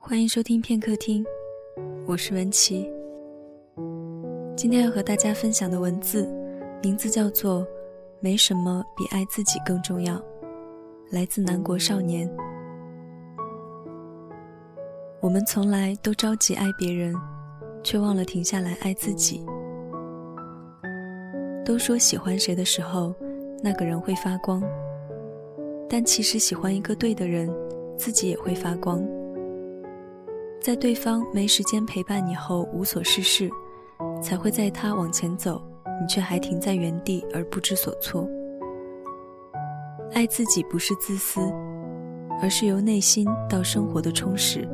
[0.00, 1.24] 欢迎收听片刻听，
[2.06, 2.90] 我是文琪。
[4.56, 6.26] 今天要和大家分享的文字，
[6.82, 7.60] 名字叫做
[8.20, 10.14] 《没什么比爱自己更重要》，
[11.10, 12.30] 来自南国少年。
[15.20, 17.12] 我们从来都着急爱别人，
[17.82, 19.44] 却忘了停下来爱自己。
[21.66, 23.14] 都说喜欢谁的时候，
[23.62, 24.62] 那个人会发光，
[25.86, 27.52] 但其实喜欢一个对的人，
[27.98, 29.04] 自己也会发光。
[30.68, 33.50] 在对方没时间陪伴你后无所事事，
[34.22, 35.62] 才会在他往前走，
[35.98, 38.28] 你却还停在原地而不知所措。
[40.12, 41.40] 爱自己不是自私，
[42.42, 44.68] 而是由内心到生活的充实。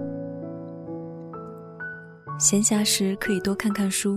[2.41, 4.17] 闲暇时可以多看看书，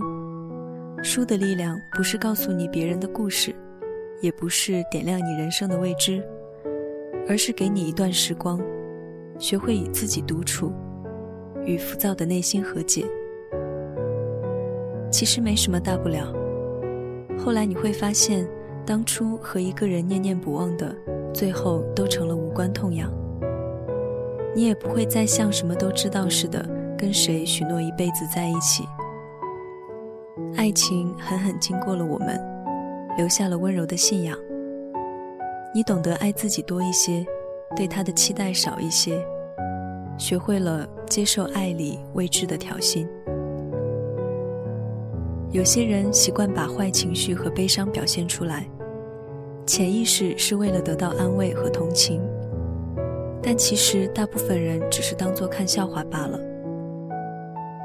[1.04, 3.54] 书的力量不是告诉你别人的故事，
[4.20, 6.28] 也不是点亮你人生的未知，
[7.28, 8.60] 而是给你一段时光，
[9.38, 10.72] 学会与自己独处。
[11.64, 13.04] 与浮躁的内心和解，
[15.10, 16.32] 其实没什么大不了。
[17.38, 18.48] 后来你会发现，
[18.84, 20.94] 当初和一个人念念不忘的，
[21.32, 23.12] 最后都成了无关痛痒。
[24.54, 28.84] 你也不会再像什么都知道似的，跟谁许诺一辈子在一起。
[30.56, 32.40] 爱情狠狠经过了我们，
[33.16, 34.36] 留下了温柔的信仰。
[35.74, 37.24] 你懂得爱自己多一些，
[37.76, 39.22] 对他的期待少一些。
[40.16, 43.06] 学会了接受爱里未知的挑衅。
[45.50, 48.68] 有些人习惯把坏情绪和悲伤表现出来，
[49.66, 52.22] 潜意识是为了得到安慰和同情，
[53.42, 56.38] 但其实大部分人只是当做看笑话罢了。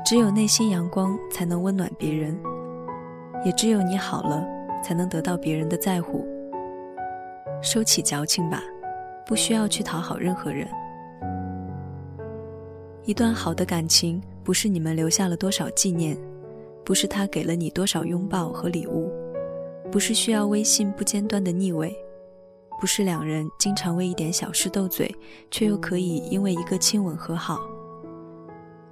[0.06, 2.36] 只有内心阳光，才能温暖别人；
[3.46, 4.46] 也只有你好了，
[4.84, 6.28] 才能得到别人的在乎。
[7.62, 8.62] 收起矫情吧，
[9.26, 10.68] 不需要去讨好任何人。
[13.06, 16.18] 一段好的感情，不是你们留下了多少纪念，
[16.86, 19.12] 不是他给了你多少拥抱和礼物，
[19.92, 21.94] 不是需要微信不间断的腻味，
[22.80, 25.14] 不是两人经常为一点小事斗嘴，
[25.52, 27.60] 却又可以因为一个亲吻和好，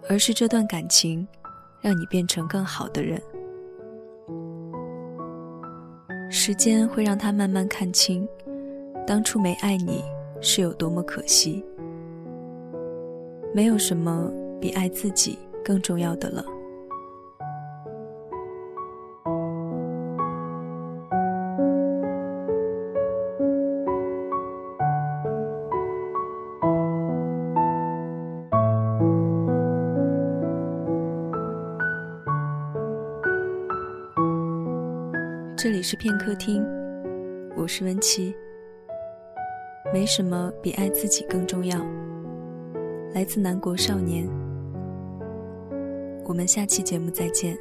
[0.09, 1.25] 而是这段感情，
[1.79, 3.21] 让你变成更好的人。
[6.29, 8.27] 时间会让他慢慢看清，
[9.07, 10.03] 当初没爱你
[10.41, 11.63] 是有多么可惜。
[13.53, 14.31] 没有什么
[14.61, 16.45] 比爱自己更重要的了。
[35.57, 36.65] 这里是片刻听，
[37.55, 38.33] 我是文琪。
[39.93, 41.77] 没什么比爱自己更重要。
[43.13, 44.25] 来自南国少年，
[46.23, 47.57] 我们下期节目再见。